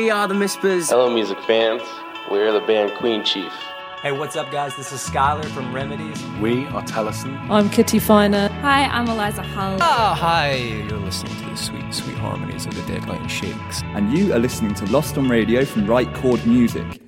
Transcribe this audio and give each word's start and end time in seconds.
we 0.00 0.08
are 0.08 0.26
the 0.26 0.32
Mispers. 0.32 0.88
Hello, 0.88 1.10
music 1.10 1.38
fans. 1.42 1.82
We're 2.30 2.52
the 2.52 2.60
band 2.60 2.94
Queen 2.94 3.22
Chief. 3.22 3.52
Hey, 4.00 4.12
what's 4.12 4.34
up, 4.34 4.50
guys? 4.50 4.74
This 4.74 4.92
is 4.92 5.00
Skylar 5.06 5.44
from 5.44 5.74
Remedies. 5.74 6.24
We 6.40 6.64
are 6.68 6.82
Tellison. 6.84 7.36
I'm 7.50 7.68
Kitty 7.68 7.98
Finer. 7.98 8.48
Hi, 8.62 8.84
I'm 8.84 9.06
Eliza 9.08 9.42
Hull. 9.42 9.76
Oh, 9.78 10.14
hi. 10.14 10.54
You're 10.54 10.98
listening 11.00 11.36
to 11.36 11.50
the 11.50 11.56
sweet, 11.56 11.92
sweet 11.92 12.16
harmonies 12.16 12.64
of 12.64 12.74
the 12.76 12.82
Deadline 12.90 13.28
Shakes. 13.28 13.82
And 13.94 14.16
you 14.16 14.32
are 14.32 14.38
listening 14.38 14.72
to 14.76 14.86
Lost 14.86 15.18
on 15.18 15.28
Radio 15.28 15.66
from 15.66 15.86
Right 15.86 16.10
Chord 16.14 16.46
Music. 16.46 16.98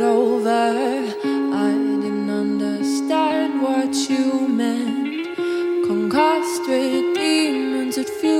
It 0.00 0.04
over. 0.04 0.48
I 0.48 1.70
didn't 2.02 2.30
understand 2.30 3.62
what 3.62 3.92
you 4.08 4.48
meant. 4.48 5.36
Concussed 5.86 6.66
with 6.68 7.14
demons 7.14 7.96
that 7.96 8.08
fuel 8.08 8.39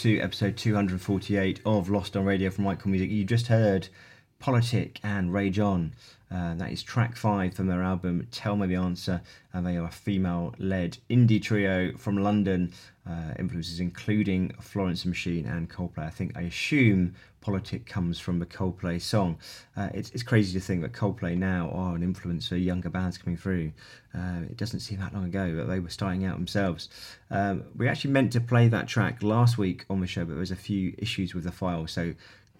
to 0.00 0.20
episode 0.20 0.58
248 0.58 1.60
of 1.64 1.88
Lost 1.88 2.18
on 2.18 2.26
Radio 2.26 2.50
from 2.50 2.66
Chord 2.66 2.84
Music. 2.86 3.10
You 3.10 3.24
just 3.24 3.46
heard 3.46 3.88
Politic 4.38 5.00
and 5.02 5.32
Rage 5.32 5.58
On. 5.58 5.92
Uh, 6.28 6.54
that 6.56 6.72
is 6.72 6.82
track 6.82 7.16
five 7.16 7.54
from 7.54 7.68
their 7.68 7.82
album 7.82 8.26
Tell 8.32 8.56
Me 8.56 8.66
the 8.66 8.74
Answer, 8.74 9.20
and 9.52 9.64
they 9.64 9.76
are 9.76 9.86
a 9.86 9.90
female 9.92 10.54
led 10.58 10.98
indie 11.08 11.40
trio 11.40 11.96
from 11.96 12.16
London. 12.16 12.72
Uh, 13.08 13.32
influences 13.38 13.78
including 13.78 14.52
Florence 14.60 15.04
and 15.04 15.10
Machine 15.10 15.46
and 15.46 15.70
Coldplay. 15.70 16.04
I 16.06 16.10
think 16.10 16.36
I 16.36 16.42
assume 16.42 17.14
Politic 17.40 17.86
comes 17.86 18.18
from 18.18 18.40
the 18.40 18.46
Coldplay 18.46 19.00
song. 19.00 19.38
Uh, 19.76 19.88
it's, 19.94 20.10
it's 20.10 20.24
crazy 20.24 20.58
to 20.58 20.64
think 20.64 20.82
that 20.82 20.92
Coldplay 20.92 21.38
now 21.38 21.70
are 21.70 21.94
an 21.94 22.02
influence 22.02 22.48
for 22.48 22.56
younger 22.56 22.90
bands 22.90 23.16
coming 23.16 23.36
through. 23.36 23.70
Uh, 24.12 24.40
it 24.50 24.56
doesn't 24.56 24.80
seem 24.80 24.98
that 24.98 25.14
long 25.14 25.26
ago 25.26 25.54
that 25.54 25.66
they 25.66 25.78
were 25.78 25.88
starting 25.88 26.24
out 26.24 26.36
themselves. 26.36 26.88
Um, 27.30 27.62
we 27.76 27.86
actually 27.86 28.10
meant 28.10 28.32
to 28.32 28.40
play 28.40 28.66
that 28.66 28.88
track 28.88 29.22
last 29.22 29.58
week 29.58 29.84
on 29.88 30.00
the 30.00 30.08
show, 30.08 30.24
but 30.24 30.30
there 30.30 30.40
was 30.40 30.50
a 30.50 30.56
few 30.56 30.92
issues 30.98 31.32
with 31.32 31.44
the 31.44 31.52
file, 31.52 31.86
so 31.86 32.12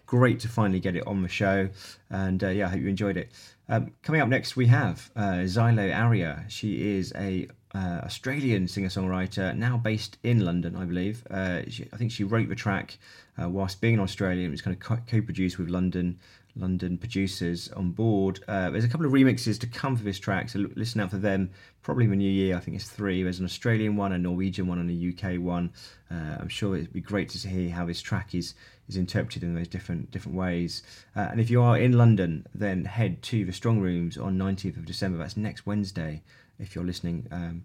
great 0.07 0.39
to 0.39 0.47
finally 0.47 0.79
get 0.79 0.95
it 0.95 1.05
on 1.05 1.21
the 1.21 1.27
show. 1.27 1.69
And 2.09 2.43
uh, 2.43 2.49
yeah, 2.49 2.65
I 2.65 2.69
hope 2.69 2.81
you 2.81 2.87
enjoyed 2.87 3.17
it. 3.17 3.31
Um, 3.69 3.91
coming 4.01 4.21
up 4.21 4.29
next, 4.29 4.55
we 4.55 4.65
have 4.67 5.11
uh, 5.15 5.45
Aria. 5.55 6.45
She 6.47 6.97
is 6.97 7.13
a 7.15 7.47
uh, 7.75 8.01
Australian 8.03 8.67
singer 8.67 8.87
songwriter, 8.87 9.55
now 9.55 9.77
based 9.77 10.17
in 10.23 10.43
London, 10.43 10.75
I 10.75 10.85
believe. 10.85 11.27
Uh, 11.29 11.61
she, 11.69 11.87
I 11.93 11.97
think 11.97 12.11
she 12.11 12.23
wrote 12.23 12.49
the 12.49 12.55
track 12.55 12.97
uh, 13.39 13.49
whilst 13.49 13.81
being 13.81 13.95
in 13.95 13.99
Australia. 13.99 14.47
It 14.47 14.51
was 14.51 14.61
kind 14.61 14.75
of 14.75 14.81
co 14.81 15.21
produced 15.21 15.59
with 15.59 15.69
London 15.69 16.17
London 16.59 16.97
producers 16.97 17.69
on 17.73 17.91
board. 17.91 18.43
Uh, 18.47 18.69
there's 18.69 18.83
a 18.83 18.87
couple 18.87 19.05
of 19.05 19.11
remixes 19.11 19.59
to 19.59 19.67
come 19.67 19.95
for 19.95 20.03
this 20.03 20.19
track, 20.19 20.49
so 20.49 20.65
listen 20.75 21.01
out 21.01 21.11
for 21.11 21.17
them. 21.17 21.51
Probably 21.81 22.05
in 22.05 22.09
the 22.11 22.17
new 22.17 22.31
year, 22.31 22.55
I 22.55 22.59
think 22.59 22.75
it's 22.75 22.89
three. 22.89 23.23
There's 23.23 23.39
an 23.39 23.45
Australian 23.45 23.95
one, 23.95 24.11
a 24.11 24.17
Norwegian 24.17 24.67
one, 24.67 24.79
and 24.79 24.89
a 24.89 25.29
UK 25.33 25.39
one. 25.39 25.71
Uh, 26.11 26.37
I'm 26.39 26.49
sure 26.49 26.75
it'd 26.75 26.93
be 26.93 27.01
great 27.01 27.29
to 27.29 27.47
hear 27.47 27.69
how 27.69 27.85
this 27.85 28.01
track 28.01 28.33
is 28.33 28.55
is 28.87 28.97
interpreted 28.97 29.43
in 29.43 29.53
those 29.55 29.67
different 29.67 30.11
different 30.11 30.37
ways. 30.37 30.83
Uh, 31.15 31.27
and 31.31 31.39
if 31.39 31.49
you 31.49 31.61
are 31.61 31.77
in 31.77 31.93
London, 31.93 32.45
then 32.53 32.85
head 32.85 33.21
to 33.23 33.45
the 33.45 33.53
Strong 33.53 33.79
Rooms 33.79 34.17
on 34.17 34.37
19th 34.37 34.77
of 34.77 34.85
December. 34.85 35.17
That's 35.17 35.37
next 35.37 35.65
Wednesday 35.65 36.23
if 36.59 36.75
you're 36.75 36.85
listening 36.85 37.27
um, 37.31 37.63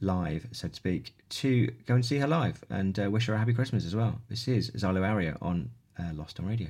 live, 0.00 0.46
so 0.52 0.68
to 0.68 0.74
speak, 0.74 1.14
to 1.28 1.66
go 1.86 1.94
and 1.94 2.04
see 2.04 2.18
her 2.18 2.26
live 2.26 2.64
and 2.70 2.98
uh, 2.98 3.10
wish 3.10 3.26
her 3.26 3.34
a 3.34 3.38
happy 3.38 3.54
Christmas 3.54 3.86
as 3.86 3.94
well. 3.94 4.20
This 4.28 4.48
is 4.48 4.70
Xylo 4.72 5.06
Aria 5.06 5.36
on 5.40 5.70
uh, 5.98 6.12
Lost 6.14 6.40
on 6.40 6.46
Radio. 6.46 6.68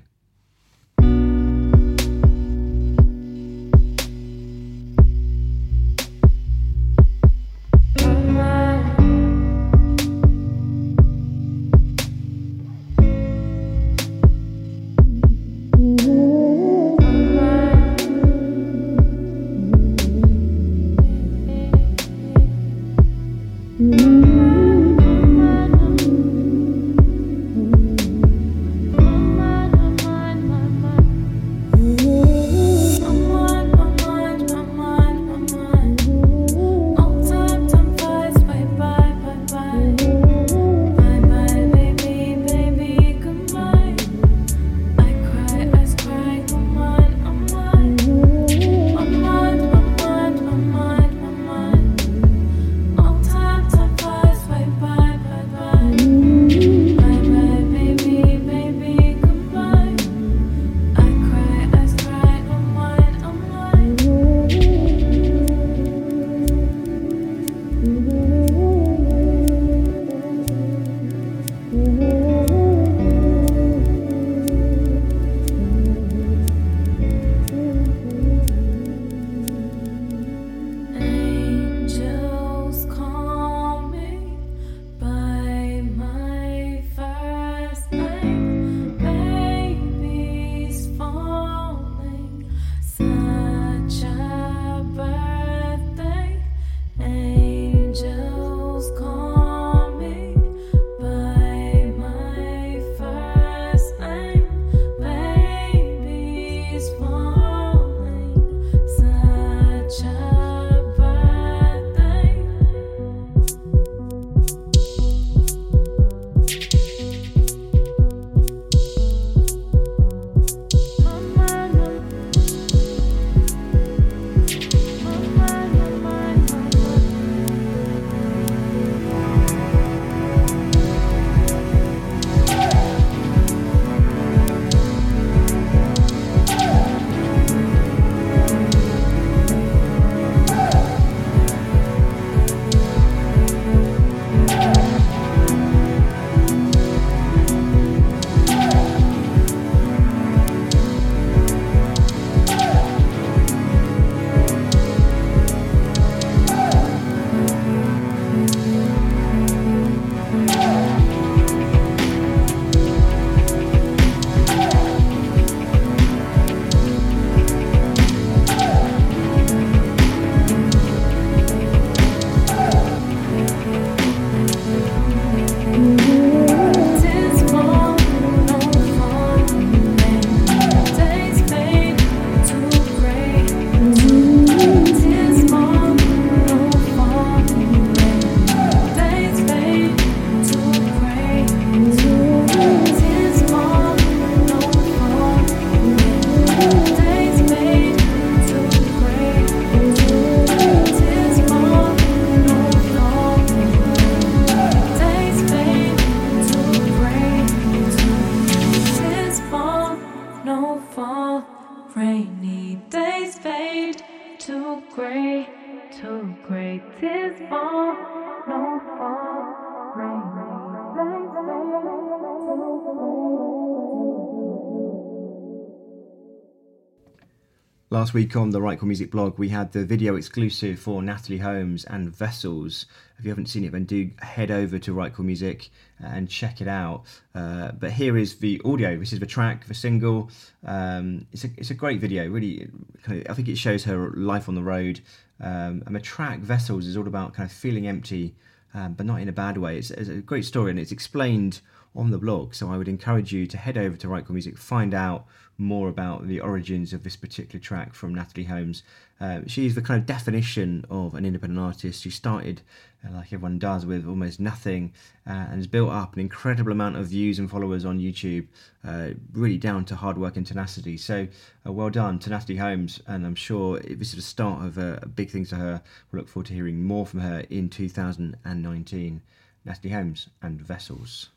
Last 228.02 228.14
week 228.14 228.34
on 228.34 228.50
the 228.50 228.60
Right 228.60 228.76
Chord 228.80 228.88
Music 228.88 229.12
blog, 229.12 229.38
we 229.38 229.50
had 229.50 229.70
the 229.70 229.84
video 229.84 230.16
exclusive 230.16 230.80
for 230.80 231.00
Natalie 231.00 231.38
Holmes 231.38 231.84
and 231.84 232.08
Vessels. 232.12 232.86
If 233.16 233.24
you 233.24 233.30
haven't 233.30 233.46
seen 233.46 233.62
it, 233.62 233.70
then 233.70 233.84
do 233.84 234.10
head 234.20 234.50
over 234.50 234.76
to 234.80 234.92
Right 234.92 235.14
Chord 235.14 235.26
Music 235.26 235.70
and 236.00 236.28
check 236.28 236.60
it 236.60 236.66
out. 236.66 237.04
Uh, 237.32 237.70
but 237.70 237.92
here 237.92 238.16
is 238.16 238.38
the 238.38 238.60
audio. 238.64 238.98
This 238.98 239.12
is 239.12 239.20
the 239.20 239.26
track, 239.26 239.68
the 239.68 239.74
single. 239.74 240.32
Um, 240.66 241.28
it's 241.30 241.44
a 241.44 241.50
it's 241.56 241.70
a 241.70 241.74
great 241.74 242.00
video. 242.00 242.28
Really, 242.28 242.68
I 243.06 243.34
think 243.34 243.46
it 243.46 243.56
shows 243.56 243.84
her 243.84 244.10
life 244.10 244.48
on 244.48 244.56
the 244.56 244.64
road. 244.64 244.98
Um, 245.40 245.84
and 245.86 245.94
the 245.94 246.00
track 246.00 246.40
Vessels 246.40 246.86
is 246.86 246.96
all 246.96 247.06
about 247.06 247.34
kind 247.34 247.48
of 247.48 247.54
feeling 247.54 247.86
empty, 247.86 248.34
um, 248.74 248.94
but 248.94 249.06
not 249.06 249.20
in 249.20 249.28
a 249.28 249.32
bad 249.32 249.58
way. 249.58 249.78
It's, 249.78 249.92
it's 249.92 250.08
a 250.08 250.14
great 250.16 250.44
story 250.44 250.72
and 250.72 250.80
it's 250.80 250.90
explained 250.90 251.60
on 251.94 252.10
the 252.10 252.18
blog. 252.18 252.54
So 252.54 252.70
I 252.70 252.76
would 252.76 252.88
encourage 252.88 253.32
you 253.32 253.46
to 253.46 253.56
head 253.56 253.76
over 253.76 253.96
to 253.96 254.08
Right 254.08 254.24
Chord 254.24 254.34
Music, 254.34 254.56
find 254.56 254.94
out 254.94 255.26
more 255.58 255.88
about 255.88 256.26
the 256.26 256.40
origins 256.40 256.92
of 256.92 257.02
this 257.04 257.16
particular 257.16 257.62
track 257.62 257.94
from 257.94 258.14
Natalie 258.14 258.44
Holmes. 258.44 258.82
Uh, 259.20 259.40
she's 259.46 259.74
the 259.74 259.82
kind 259.82 260.00
of 260.00 260.06
definition 260.06 260.84
of 260.90 261.14
an 261.14 261.24
independent 261.24 261.60
artist. 261.60 262.02
She 262.02 262.10
started, 262.10 262.62
uh, 263.06 263.12
like 263.12 263.32
everyone 263.32 263.58
does, 263.58 263.86
with 263.86 264.06
almost 264.06 264.40
nothing 264.40 264.92
uh, 265.26 265.30
and 265.30 265.56
has 265.56 265.66
built 265.66 265.90
up 265.90 266.14
an 266.14 266.20
incredible 266.20 266.72
amount 266.72 266.96
of 266.96 267.06
views 267.06 267.38
and 267.38 267.50
followers 267.50 267.84
on 267.84 268.00
YouTube, 268.00 268.46
uh, 268.84 269.10
really 269.32 269.58
down 269.58 269.84
to 269.84 269.94
hard 269.94 270.18
work 270.18 270.36
and 270.36 270.46
tenacity. 270.46 270.96
So, 270.96 271.28
uh, 271.66 271.72
well 271.72 271.90
done 271.90 272.18
to 272.20 272.30
Natalie 272.30 272.58
Holmes, 272.58 273.00
and 273.06 273.24
I'm 273.24 273.36
sure 273.36 273.78
this 273.78 274.08
is 274.08 274.16
the 274.16 274.22
start 274.22 274.64
of 274.64 274.78
a, 274.78 275.06
big 275.14 275.30
thing 275.30 275.44
to 275.46 275.56
her. 275.56 275.82
We'll 276.10 276.20
look 276.20 276.28
forward 276.28 276.46
to 276.46 276.54
hearing 276.54 276.82
more 276.82 277.06
from 277.06 277.20
her 277.20 277.44
in 277.50 277.68
2019. 277.68 279.22
Natalie 279.64 279.92
Holmes 279.92 280.28
and 280.40 280.60
Vessels. 280.60 281.28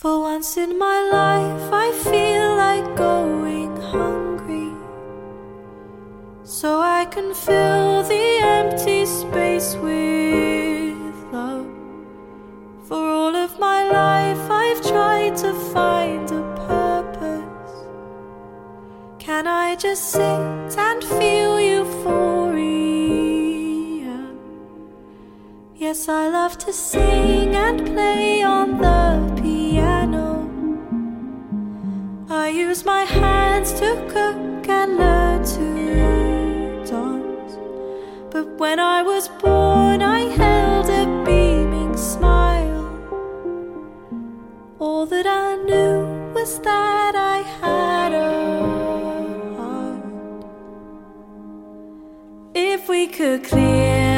For 0.00 0.20
once 0.20 0.56
in 0.56 0.78
my 0.78 1.00
life, 1.12 1.70
I 1.70 1.92
feel 1.92 2.56
like 2.56 2.96
going 2.96 3.76
hungry. 3.76 4.72
So 6.44 6.80
I 6.80 7.04
can 7.04 7.34
fill 7.34 8.02
the 8.02 8.38
empty 8.42 9.04
space 9.04 9.76
with 9.76 10.96
love. 11.30 11.66
For 12.88 12.96
all 12.96 13.36
of 13.36 13.58
my 13.60 13.84
life, 13.84 14.50
I've 14.50 14.82
tried 14.82 15.36
to 15.44 15.52
find 15.74 16.28
a 16.30 16.42
purpose. 16.66 17.74
Can 19.18 19.46
I 19.46 19.76
just 19.76 20.10
sit 20.10 20.78
and 20.88 21.04
feel 21.04 21.60
euphoria? 21.60 22.62
Yes, 25.76 26.08
I 26.08 26.28
love 26.28 26.56
to 26.64 26.72
sing 26.72 27.54
and 27.54 27.86
play 27.86 28.42
on 28.42 28.61
when 38.62 38.78
I 38.78 39.02
was 39.02 39.26
born, 39.42 40.02
I 40.02 40.20
held 40.42 40.88
a 40.88 41.04
beaming 41.26 41.96
smile. 41.96 42.86
All 44.78 45.04
that 45.06 45.26
I 45.26 45.56
knew 45.68 46.32
was 46.32 46.60
that 46.60 47.14
I 47.16 47.38
had 47.60 48.12
a 48.12 48.30
heart. 49.56 50.04
If 52.54 52.88
we 52.88 53.08
could 53.08 53.42
clear 53.42 54.11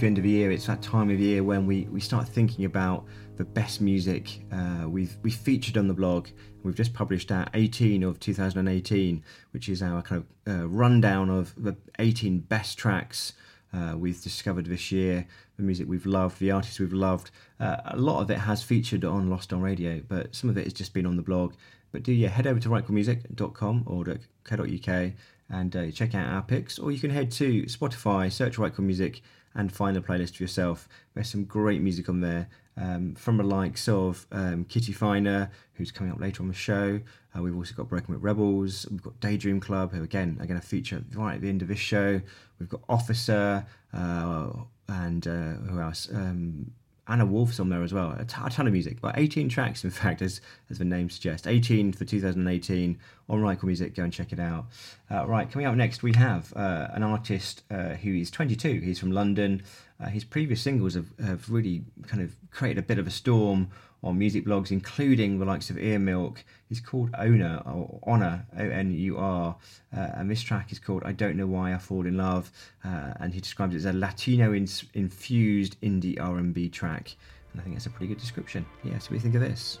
the 0.00 0.06
end 0.06 0.18
of 0.18 0.24
the 0.24 0.30
year, 0.30 0.50
it's 0.50 0.66
that 0.66 0.82
time 0.82 1.10
of 1.10 1.20
year 1.20 1.44
when 1.44 1.66
we, 1.66 1.82
we 1.90 2.00
start 2.00 2.26
thinking 2.26 2.64
about 2.64 3.04
the 3.36 3.44
best 3.44 3.80
music 3.80 4.40
uh, 4.52 4.88
we've 4.88 5.16
we 5.22 5.30
featured 5.30 5.76
on 5.76 5.88
the 5.88 5.94
blog. 5.94 6.28
We've 6.62 6.74
just 6.74 6.92
published 6.92 7.32
our 7.32 7.46
18 7.54 8.02
of 8.02 8.20
2018, 8.20 9.22
which 9.52 9.68
is 9.68 9.82
our 9.82 10.02
kind 10.02 10.24
of 10.46 10.52
uh, 10.52 10.68
rundown 10.68 11.30
of 11.30 11.54
the 11.56 11.76
18 11.98 12.40
best 12.40 12.78
tracks 12.78 13.32
uh, 13.72 13.94
we've 13.96 14.20
discovered 14.22 14.66
this 14.66 14.90
year, 14.90 15.26
the 15.56 15.62
music 15.62 15.88
we've 15.88 16.06
loved, 16.06 16.40
the 16.40 16.50
artists 16.50 16.80
we've 16.80 16.92
loved. 16.92 17.30
Uh, 17.58 17.76
a 17.86 17.96
lot 17.96 18.20
of 18.20 18.30
it 18.30 18.38
has 18.38 18.62
featured 18.62 19.04
on 19.04 19.30
Lost 19.30 19.52
on 19.52 19.60
Radio, 19.60 20.02
but 20.08 20.34
some 20.34 20.50
of 20.50 20.58
it 20.58 20.64
has 20.64 20.72
just 20.72 20.92
been 20.92 21.06
on 21.06 21.16
the 21.16 21.22
blog. 21.22 21.54
But 21.92 22.02
do 22.02 22.12
yeah, 22.12 22.28
head 22.28 22.46
over 22.46 22.60
to 22.60 22.68
rightchordmusic.com 22.68 23.84
or 23.86 24.04
co.uk 24.44 25.12
and 25.50 25.76
uh, 25.76 25.90
check 25.90 26.14
out 26.14 26.32
our 26.32 26.42
picks, 26.42 26.78
or 26.78 26.92
you 26.92 26.98
can 26.98 27.10
head 27.10 27.30
to 27.32 27.62
Spotify, 27.64 28.30
search 28.30 28.58
Right 28.58 28.72
Chord 28.72 28.86
Music, 28.86 29.22
and 29.54 29.72
find 29.72 29.96
the 29.96 30.00
playlist 30.00 30.36
for 30.36 30.42
yourself. 30.42 30.88
There's 31.14 31.28
some 31.28 31.44
great 31.44 31.80
music 31.80 32.08
on 32.08 32.20
there 32.20 32.48
um, 32.76 33.14
from 33.14 33.36
the 33.36 33.42
likes 33.42 33.88
of 33.88 34.26
um, 34.32 34.64
Kitty 34.64 34.92
Finer, 34.92 35.50
who's 35.74 35.90
coming 35.90 36.12
up 36.12 36.20
later 36.20 36.42
on 36.42 36.48
the 36.48 36.54
show. 36.54 37.00
Uh, 37.36 37.42
we've 37.42 37.56
also 37.56 37.74
got 37.74 37.88
Broken 37.88 38.14
Witt 38.14 38.22
Rebels. 38.22 38.86
We've 38.90 39.02
got 39.02 39.18
Daydream 39.20 39.60
Club, 39.60 39.92
who 39.92 40.02
again 40.02 40.38
are 40.40 40.46
going 40.46 40.60
to 40.60 40.66
feature 40.66 41.02
right 41.14 41.34
at 41.34 41.40
the 41.40 41.48
end 41.48 41.62
of 41.62 41.68
this 41.68 41.78
show. 41.78 42.20
We've 42.58 42.68
got 42.68 42.80
Officer 42.88 43.66
uh, 43.92 44.50
and 44.88 45.26
uh, 45.26 45.52
who 45.68 45.80
else? 45.80 46.08
Um, 46.12 46.72
Anna 47.10 47.26
Wolf's 47.26 47.58
on 47.58 47.68
there 47.68 47.82
as 47.82 47.92
well. 47.92 48.12
A, 48.12 48.24
t- 48.24 48.36
a 48.42 48.48
ton 48.48 48.66
of 48.66 48.72
music, 48.72 48.98
about 48.98 49.18
18 49.18 49.48
tracks, 49.48 49.84
in 49.84 49.90
fact, 50.02 50.22
as, 50.22 50.40
as 50.70 50.78
the 50.78 50.84
name 50.84 51.10
suggests. 51.10 51.46
18 51.46 51.92
for 51.92 52.04
2018 52.04 52.98
on 53.28 53.42
Chord 53.42 53.62
Music. 53.64 53.94
Go 53.94 54.04
and 54.04 54.12
check 54.12 54.32
it 54.32 54.40
out. 54.40 54.66
Uh, 55.10 55.26
right, 55.26 55.50
coming 55.50 55.66
up 55.66 55.74
next, 55.74 56.02
we 56.02 56.12
have 56.14 56.52
uh, 56.54 56.88
an 56.92 57.02
artist 57.02 57.62
uh, 57.70 57.94
who 57.94 58.14
is 58.14 58.30
22. 58.30 58.80
He's 58.80 58.98
from 58.98 59.12
London. 59.12 59.62
Uh, 60.00 60.06
his 60.06 60.24
previous 60.24 60.62
singles 60.62 60.94
have, 60.94 61.08
have 61.24 61.50
really 61.50 61.84
kind 62.06 62.22
of 62.22 62.36
created 62.50 62.78
a 62.78 62.86
bit 62.86 62.98
of 62.98 63.06
a 63.06 63.10
storm 63.10 63.70
on 64.02 64.18
music 64.18 64.44
blogs, 64.46 64.70
including 64.70 65.38
the 65.38 65.44
likes 65.44 65.70
of 65.70 65.76
EARMILK, 65.76 66.38
is 66.70 66.80
called 66.80 67.10
Owner, 67.18 67.62
or 67.66 68.00
Honor, 68.04 68.46
O 68.58 68.62
N 68.62 68.92
U 68.92 69.18
R, 69.18 69.56
uh, 69.96 70.00
and 70.14 70.30
this 70.30 70.42
track 70.42 70.72
is 70.72 70.78
called 70.78 71.02
I 71.04 71.12
Don't 71.12 71.36
Know 71.36 71.46
Why 71.46 71.74
I 71.74 71.78
Fall 71.78 72.06
in 72.06 72.16
Love, 72.16 72.50
uh, 72.84 73.14
and 73.20 73.34
he 73.34 73.40
describes 73.40 73.74
it 73.74 73.78
as 73.78 73.84
a 73.86 73.92
Latino 73.92 74.52
infused 74.52 75.80
indie 75.80 76.20
R&B 76.20 76.68
track, 76.70 77.16
and 77.52 77.60
I 77.60 77.64
think 77.64 77.76
that's 77.76 77.86
a 77.86 77.90
pretty 77.90 78.08
good 78.08 78.20
description. 78.20 78.64
Yeah, 78.84 78.98
so 78.98 79.06
what 79.06 79.08
do 79.08 79.14
you 79.14 79.20
think 79.20 79.34
of 79.34 79.42
this? 79.42 79.78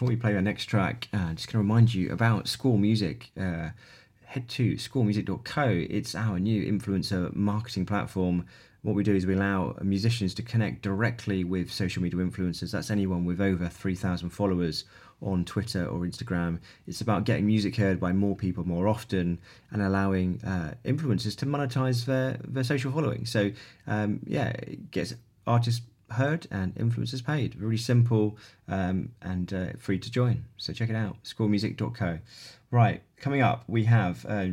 Before 0.00 0.08
we 0.08 0.16
play 0.16 0.34
our 0.34 0.40
next 0.40 0.64
track, 0.64 1.08
uh, 1.12 1.34
just 1.34 1.52
going 1.52 1.52
to 1.52 1.58
remind 1.58 1.92
you 1.92 2.10
about 2.10 2.48
Score 2.48 2.78
Music. 2.78 3.30
Uh, 3.38 3.68
head 4.24 4.48
to 4.48 4.72
scoremusic.co. 4.76 5.86
It's 5.90 6.14
our 6.14 6.38
new 6.38 6.64
influencer 6.64 7.36
marketing 7.36 7.84
platform. 7.84 8.46
What 8.80 8.94
we 8.94 9.04
do 9.04 9.14
is 9.14 9.26
we 9.26 9.34
allow 9.34 9.76
musicians 9.82 10.32
to 10.36 10.42
connect 10.42 10.80
directly 10.80 11.44
with 11.44 11.70
social 11.70 12.02
media 12.02 12.18
influencers. 12.18 12.70
That's 12.70 12.90
anyone 12.90 13.26
with 13.26 13.42
over 13.42 13.68
3,000 13.68 14.30
followers 14.30 14.84
on 15.20 15.44
Twitter 15.44 15.84
or 15.84 15.98
Instagram. 16.06 16.60
It's 16.86 17.02
about 17.02 17.24
getting 17.24 17.44
music 17.44 17.76
heard 17.76 18.00
by 18.00 18.14
more 18.14 18.34
people 18.34 18.66
more 18.66 18.88
often 18.88 19.38
and 19.70 19.82
allowing 19.82 20.40
uh, 20.42 20.72
influencers 20.82 21.36
to 21.36 21.44
monetize 21.44 22.06
their, 22.06 22.38
their 22.48 22.64
social 22.64 22.90
following. 22.90 23.26
So, 23.26 23.50
um, 23.86 24.20
yeah, 24.26 24.48
it 24.48 24.90
gets 24.92 25.12
artists 25.46 25.82
heard 26.12 26.46
and 26.50 26.74
influencers 26.74 27.24
paid. 27.24 27.56
Really 27.56 27.76
simple 27.76 28.36
um, 28.68 29.10
and 29.22 29.52
uh, 29.52 29.66
free 29.78 29.98
to 29.98 30.10
join. 30.10 30.44
So, 30.56 30.72
check 30.72 30.90
it 30.90 30.96
out 30.96 31.16
scoremusic.co. 31.24 32.18
Right, 32.70 33.02
coming 33.16 33.42
up, 33.42 33.64
we 33.66 33.84
have. 33.84 34.24
Uh, 34.26 34.46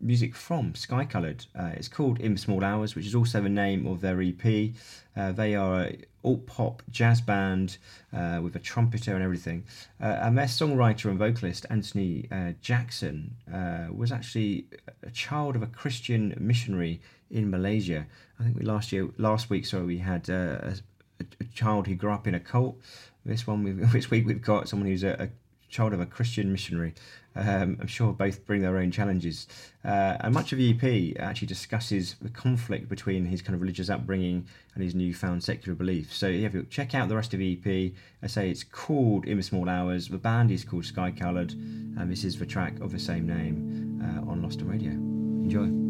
music 0.00 0.34
from 0.34 0.74
Sky 0.74 1.04
Coloured. 1.04 1.44
Uh, 1.58 1.70
it's 1.74 1.88
called 1.88 2.20
In 2.20 2.36
Small 2.36 2.64
Hours, 2.64 2.94
which 2.94 3.06
is 3.06 3.14
also 3.14 3.40
the 3.40 3.48
name 3.48 3.86
of 3.86 4.00
their 4.00 4.20
EP. 4.22 4.70
Uh, 5.16 5.32
they 5.32 5.54
are 5.54 5.82
a 5.82 5.98
alt 6.24 6.46
pop 6.46 6.82
jazz 6.90 7.20
band 7.20 7.78
uh, 8.12 8.40
with 8.42 8.54
a 8.56 8.58
trumpeter 8.58 9.14
and 9.14 9.22
everything. 9.22 9.64
Uh, 10.00 10.18
and 10.22 10.36
their 10.36 10.46
songwriter 10.46 11.06
and 11.06 11.18
vocalist 11.18 11.66
Anthony 11.70 12.28
uh, 12.30 12.52
Jackson 12.60 13.34
uh, 13.52 13.86
was 13.92 14.12
actually 14.12 14.66
a 15.02 15.10
child 15.10 15.56
of 15.56 15.62
a 15.62 15.66
Christian 15.66 16.34
missionary 16.38 17.00
in 17.30 17.50
Malaysia. 17.50 18.06
I 18.38 18.44
think 18.44 18.56
we 18.56 18.64
last 18.64 18.92
year, 18.92 19.08
last 19.18 19.50
week, 19.50 19.66
sorry, 19.66 19.84
we 19.84 19.98
had 19.98 20.28
a, 20.28 20.76
a, 21.20 21.44
child 21.54 21.86
who 21.86 21.94
grew 21.94 22.12
up 22.12 22.26
in 22.26 22.34
a 22.34 22.40
cult. 22.40 22.76
This 23.24 23.46
one, 23.46 23.90
this 23.92 24.10
week, 24.10 24.26
we've 24.26 24.42
got 24.42 24.68
someone 24.68 24.88
who's 24.88 25.04
a, 25.04 25.22
a 25.24 25.28
child 25.68 25.92
of 25.92 26.00
a 26.00 26.06
Christian 26.06 26.50
missionary. 26.52 26.94
Um, 27.36 27.78
I'm 27.80 27.86
sure 27.86 28.12
both 28.12 28.44
bring 28.46 28.62
their 28.62 28.78
own 28.78 28.90
challenges. 28.90 29.46
Uh, 29.84 30.16
and 30.20 30.34
much 30.34 30.52
of 30.52 30.58
EP 30.60 31.16
actually 31.20 31.46
discusses 31.46 32.16
the 32.20 32.30
conflict 32.30 32.88
between 32.88 33.26
his 33.26 33.42
kind 33.42 33.54
of 33.54 33.60
religious 33.60 33.88
upbringing 33.88 34.46
and 34.74 34.82
his 34.82 34.94
newfound 34.94 35.44
secular 35.44 35.76
beliefs. 35.76 36.16
So 36.16 36.26
yeah, 36.26 36.48
check 36.68 36.94
out 36.94 37.08
the 37.08 37.16
rest 37.16 37.34
of 37.34 37.40
EP. 37.40 37.92
I 38.22 38.26
say 38.26 38.50
it's 38.50 38.64
called 38.64 39.26
In 39.26 39.36
the 39.36 39.42
Small 39.42 39.68
Hours. 39.68 40.08
The 40.08 40.18
band 40.18 40.50
is 40.50 40.64
called 40.64 40.84
Sky 40.84 41.12
Coloured, 41.12 41.52
and 41.52 42.10
this 42.10 42.24
is 42.24 42.36
the 42.38 42.46
track 42.46 42.80
of 42.80 42.90
the 42.90 42.98
same 42.98 43.26
name 43.26 44.00
uh, 44.02 44.30
on 44.30 44.42
Lost 44.42 44.60
on 44.60 44.68
Radio. 44.68 44.90
Enjoy. 44.90 45.87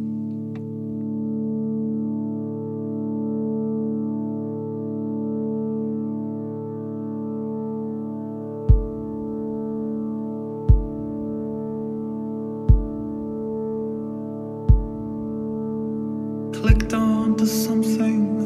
onto 17.39 17.47
something. 17.47 18.38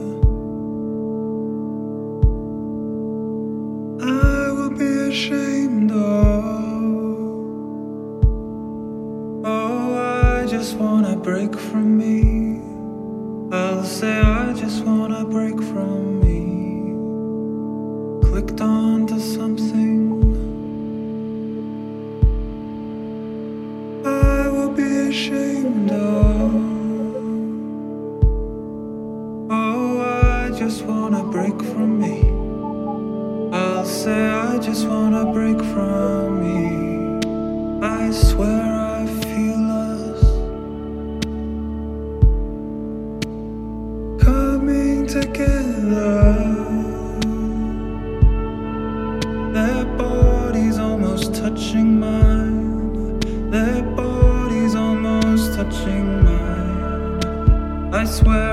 I 58.03 58.05
swear 58.05 58.52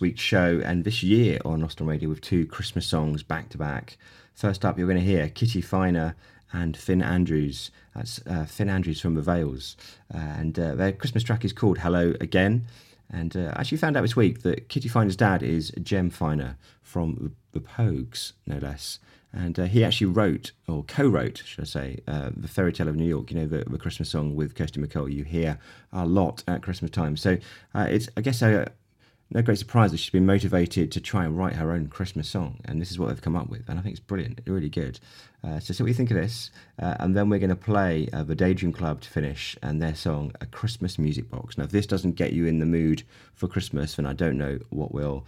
week's 0.00 0.20
show 0.20 0.60
and 0.64 0.84
this 0.84 1.02
year 1.02 1.38
on 1.44 1.60
Lost 1.60 1.80
on 1.80 1.86
Radio 1.86 2.08
with 2.08 2.20
two 2.20 2.46
Christmas 2.46 2.86
songs 2.86 3.22
back 3.22 3.48
to 3.50 3.58
back. 3.58 3.96
First 4.34 4.64
up, 4.64 4.78
you're 4.78 4.86
going 4.86 4.98
to 4.98 5.04
hear 5.04 5.28
Kitty 5.28 5.60
Finer 5.60 6.14
and 6.52 6.76
Finn 6.76 7.02
Andrews. 7.02 7.70
That's 7.94 8.20
uh, 8.26 8.44
Finn 8.44 8.68
Andrews 8.68 9.00
from 9.00 9.14
the 9.14 9.22
Veils. 9.22 9.76
Uh, 10.12 10.18
and 10.18 10.58
uh, 10.58 10.74
their 10.74 10.92
Christmas 10.92 11.22
track 11.22 11.44
is 11.44 11.52
called 11.52 11.78
Hello 11.78 12.14
Again. 12.20 12.66
And 13.10 13.36
uh, 13.36 13.52
I 13.54 13.60
actually 13.60 13.78
found 13.78 13.96
out 13.96 14.02
this 14.02 14.16
week 14.16 14.42
that 14.42 14.68
Kitty 14.68 14.88
Finer's 14.88 15.16
dad 15.16 15.42
is 15.42 15.70
Jem 15.82 16.10
Finer 16.10 16.56
from 16.82 17.34
the 17.52 17.60
Pogues, 17.60 18.32
no 18.46 18.58
less. 18.58 18.98
And 19.32 19.58
uh, 19.58 19.64
he 19.64 19.84
actually 19.84 20.08
wrote, 20.08 20.52
or 20.66 20.82
co 20.84 21.06
wrote, 21.06 21.42
should 21.44 21.62
I 21.62 21.66
say, 21.66 22.00
uh, 22.08 22.30
The 22.36 22.48
Fairy 22.48 22.72
Tale 22.72 22.88
of 22.88 22.96
New 22.96 23.04
York, 23.08 23.30
you 23.30 23.38
know, 23.38 23.46
the, 23.46 23.64
the 23.68 23.78
Christmas 23.78 24.08
song 24.08 24.34
with 24.34 24.54
Kirsty 24.54 24.80
MacColl 24.80 25.12
you 25.12 25.24
hear 25.24 25.58
a 25.92 26.06
lot 26.06 26.42
at 26.48 26.62
Christmas 26.62 26.90
time. 26.90 27.16
So 27.16 27.36
it's, 27.74 28.08
I 28.16 28.22
guess, 28.22 28.42
a, 28.42 28.72
no 29.30 29.42
great 29.42 29.58
surprise 29.58 29.90
that 29.90 29.98
she's 29.98 30.10
been 30.10 30.26
motivated 30.26 30.92
to 30.92 31.00
try 31.00 31.24
and 31.24 31.36
write 31.36 31.54
her 31.54 31.72
own 31.72 31.88
Christmas 31.88 32.28
song, 32.28 32.60
and 32.64 32.80
this 32.80 32.90
is 32.90 32.98
what 32.98 33.08
they've 33.08 33.20
come 33.20 33.36
up 33.36 33.48
with, 33.48 33.68
and 33.68 33.78
I 33.78 33.82
think 33.82 33.92
it's 33.92 34.00
brilliant, 34.00 34.40
really 34.46 34.68
good. 34.68 35.00
Uh, 35.46 35.60
so, 35.60 35.72
see 35.72 35.82
what 35.82 35.88
you 35.88 35.94
think 35.94 36.10
of 36.10 36.16
this, 36.16 36.50
uh, 36.80 36.96
and 36.98 37.16
then 37.16 37.30
we're 37.30 37.38
going 37.38 37.50
to 37.50 37.54
play 37.56 38.08
uh, 38.12 38.24
the 38.24 38.34
Daydream 38.34 38.72
Club 38.72 39.00
to 39.02 39.08
finish, 39.08 39.56
and 39.62 39.80
their 39.80 39.94
song 39.94 40.32
"A 40.40 40.46
Christmas 40.46 40.98
Music 40.98 41.30
Box." 41.30 41.56
Now, 41.56 41.64
if 41.64 41.70
this 41.70 41.86
doesn't 41.86 42.16
get 42.16 42.32
you 42.32 42.46
in 42.46 42.58
the 42.58 42.66
mood 42.66 43.04
for 43.34 43.46
Christmas, 43.46 43.94
then 43.94 44.06
I 44.06 44.12
don't 44.12 44.38
know 44.38 44.58
what 44.70 44.92
will. 44.92 45.24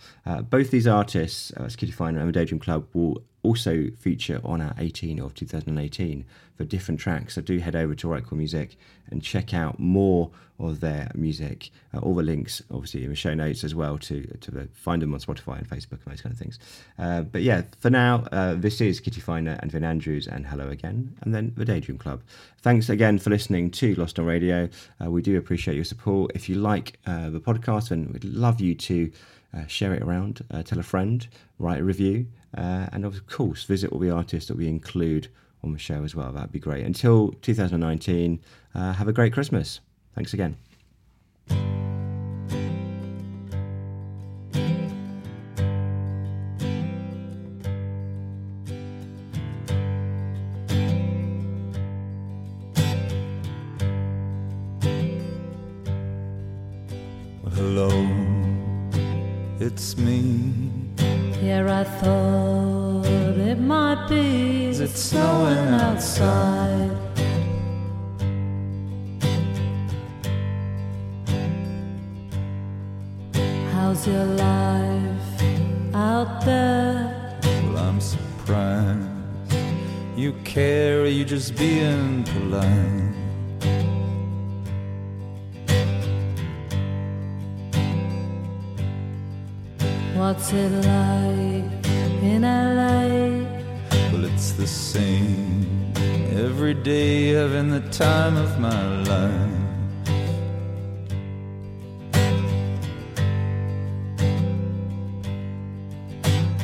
Both 0.50 0.70
these 0.70 0.86
artists, 0.86 1.52
uh, 1.56 1.68
Kitty 1.76 1.92
Finer 1.92 2.18
and 2.18 2.28
the 2.28 2.32
Daydream 2.32 2.58
Club, 2.58 2.86
will 2.94 3.22
also 3.42 3.88
feature 3.98 4.40
on 4.44 4.60
our 4.60 4.74
18 4.78 5.20
of 5.20 5.34
2018 5.34 6.24
for 6.56 6.64
different 6.64 7.00
tracks. 7.00 7.34
So 7.34 7.40
do 7.40 7.58
head 7.58 7.76
over 7.76 7.94
to 7.94 8.08
Chord 8.08 8.32
Music 8.32 8.76
and 9.10 9.22
check 9.22 9.54
out 9.54 9.78
more 9.78 10.30
of 10.58 10.80
their 10.80 11.10
music. 11.14 11.70
Uh, 11.94 11.98
all 11.98 12.14
the 12.14 12.22
links, 12.22 12.62
obviously, 12.70 13.04
in 13.04 13.10
the 13.10 13.16
show 13.16 13.32
notes 13.34 13.62
as 13.62 13.74
well 13.74 13.96
to 13.98 14.26
to 14.40 14.50
the, 14.50 14.68
find 14.74 15.00
them 15.02 15.14
on 15.14 15.20
Spotify 15.20 15.58
and 15.58 15.68
Facebook 15.68 16.00
and 16.04 16.12
those 16.12 16.20
kind 16.20 16.32
of 16.32 16.38
things. 16.38 16.58
Uh, 16.98 17.22
but 17.22 17.42
yeah, 17.42 17.62
for 17.78 17.90
now, 17.90 18.26
uh, 18.32 18.54
this 18.54 18.80
is 18.80 19.00
Kitty 19.00 19.20
Finer 19.20 19.58
and 19.62 19.70
Finn 19.70 19.84
Andrews 20.08 20.26
and 20.26 20.46
Hello 20.46 20.70
Again, 20.70 21.14
and 21.20 21.34
then 21.34 21.52
the 21.54 21.66
Daydream 21.66 21.98
Club. 21.98 22.22
Thanks 22.62 22.88
again 22.88 23.18
for 23.18 23.28
listening 23.28 23.70
to 23.72 23.94
Lost 23.96 24.18
on 24.18 24.24
Radio. 24.24 24.66
Uh, 25.04 25.10
we 25.10 25.20
do 25.20 25.36
appreciate 25.36 25.74
your 25.74 25.84
support. 25.84 26.32
If 26.34 26.48
you 26.48 26.54
like 26.54 26.98
uh, 27.06 27.28
the 27.28 27.40
podcast, 27.40 27.90
then 27.90 28.10
we'd 28.12 28.24
love 28.24 28.60
you 28.60 28.74
to. 28.74 29.10
Uh, 29.54 29.66
share 29.66 29.94
it 29.94 30.02
around, 30.02 30.44
uh, 30.50 30.62
tell 30.62 30.78
a 30.78 30.82
friend, 30.82 31.26
write 31.58 31.80
a 31.80 31.82
review, 31.82 32.26
uh, 32.58 32.86
and 32.92 33.06
of 33.06 33.26
course, 33.28 33.64
visit 33.64 33.90
all 33.90 33.98
the 33.98 34.10
artists 34.10 34.46
that 34.46 34.58
we 34.58 34.68
include 34.68 35.26
on 35.64 35.72
the 35.72 35.78
show 35.78 36.04
as 36.04 36.14
well. 36.14 36.30
That'd 36.30 36.52
be 36.52 36.58
great. 36.58 36.84
Until 36.84 37.32
2019, 37.40 38.40
uh, 38.74 38.92
have 38.92 39.08
a 39.08 39.12
great 39.12 39.32
Christmas. 39.32 39.80
Thanks 40.14 40.34
again. 40.34 40.58
Care, 81.08 81.14
or 81.14 81.18
you 81.18 81.24
just 81.24 81.56
being 81.56 82.24
polite? 82.24 83.14
What's 90.16 90.52
it 90.52 90.70
like 90.70 91.86
in 92.22 92.42
LA? 92.42 93.08
Well, 94.12 94.24
it's 94.24 94.52
the 94.52 94.66
same. 94.66 95.92
Every 96.36 96.74
day 96.74 97.28
having 97.30 97.70
the 97.70 97.80
time 97.90 98.36
of 98.36 98.58
my 98.58 99.02
life. 99.04 99.54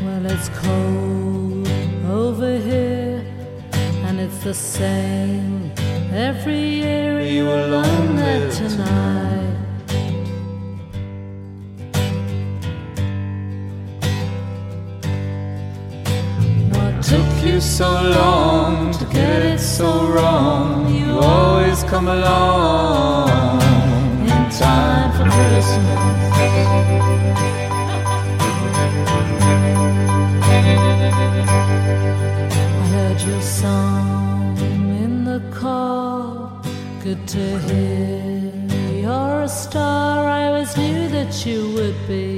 Well, 0.02 0.26
it's 0.26 0.48
cold 0.60 1.13
the 4.54 4.60
same 4.60 5.72
every 6.12 6.60
year. 6.82 7.20
You 7.20 7.44
alone 7.48 8.14
there 8.14 8.48
tonight? 8.52 9.56
What 16.72 17.02
Took 17.02 17.30
you 17.44 17.60
so 17.60 17.90
long 18.20 18.92
to 18.92 19.04
get 19.06 19.42
it 19.42 19.58
so 19.58 19.88
wrong. 20.14 20.94
You 20.94 21.18
always 21.18 21.82
come 21.84 22.06
along 22.06 23.60
in 24.22 24.42
time 24.62 25.10
for 25.16 25.26
Christmas. 25.34 27.13
Car. 35.64 36.62
Good 37.02 37.26
to 37.34 37.44
hear 37.66 38.52
you're 39.04 39.42
a 39.42 39.48
star. 39.48 40.26
I 40.38 40.40
always 40.48 40.72
knew 40.76 41.08
that 41.16 41.32
you 41.46 41.60
would 41.76 41.98
be. 42.06 42.30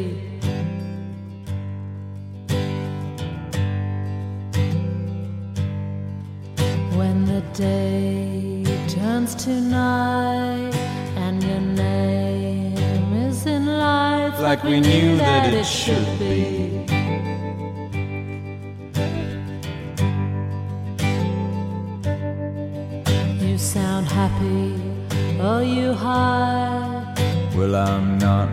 When 6.98 7.16
the 7.32 7.42
day 7.66 8.64
turns 8.96 9.34
to 9.44 9.52
night 9.60 10.74
and 11.24 11.42
your 11.48 11.64
name 11.86 13.12
is 13.28 13.44
in 13.46 13.64
lights 13.66 14.40
Like 14.40 14.62
we 14.62 14.80
knew 14.80 15.16
that 15.16 15.52
it 15.60 15.66
should 15.66 16.08
be. 16.18 16.36
You 16.90 16.95
I'm 27.76 28.16
not 28.16 28.48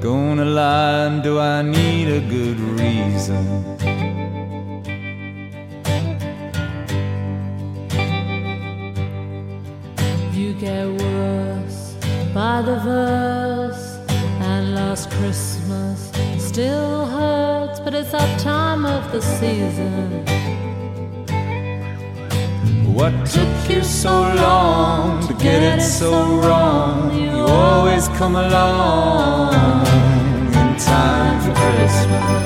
gonna 0.00 0.44
lie. 0.44 1.06
and 1.06 1.22
Do 1.22 1.40
I 1.40 1.60
need 1.62 2.06
a 2.08 2.20
good 2.20 2.58
reason? 2.80 3.44
You 10.32 10.54
get 10.54 10.86
worse 10.86 11.96
by 12.32 12.62
the 12.62 12.76
verse, 12.90 13.98
and 14.40 14.74
last 14.76 15.10
Christmas 15.10 16.12
still 16.38 17.06
hurts, 17.06 17.80
but 17.80 17.92
it's 17.92 18.12
that 18.12 18.38
time 18.38 18.86
of 18.86 19.10
the 19.10 19.20
season. 19.20 20.51
What 23.02 23.26
took 23.26 23.68
you 23.68 23.82
so 23.82 24.32
long 24.32 25.26
to 25.26 25.34
get 25.34 25.60
it 25.60 25.82
so 25.82 26.36
wrong? 26.36 27.12
You 27.12 27.32
always 27.48 28.06
come 28.06 28.36
along 28.36 29.54
in 30.46 30.76
time 30.78 31.40
for 31.40 31.52
Christmas. 31.52 32.42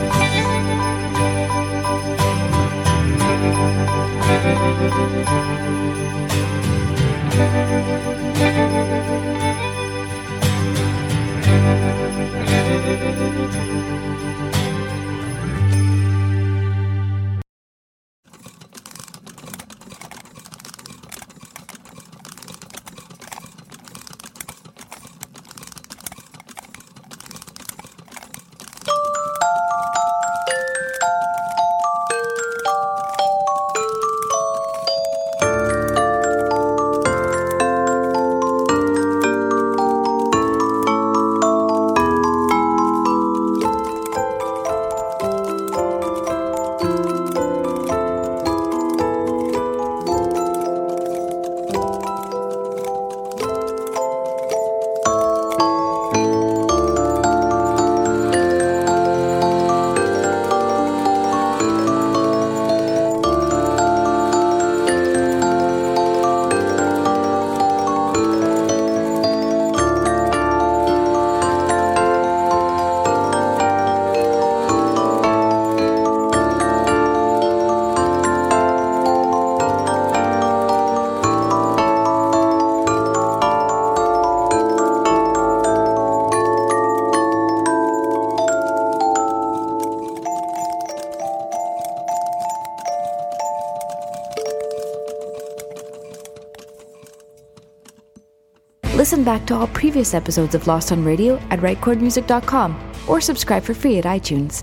Back 99.27 99.45
to 99.47 99.55
all 99.55 99.67
previous 99.67 100.15
episodes 100.15 100.55
of 100.55 100.67
Lost 100.67 100.93
on 100.93 101.05
Radio 101.05 101.37
at 101.51 101.59
rightchordmusic.com 101.59 102.93
or 103.07 103.21
subscribe 103.21 103.65
for 103.65 103.75
free 103.75 103.99
at 103.99 104.05
iTunes. 104.05 104.63